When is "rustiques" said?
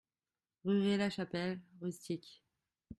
1.79-2.41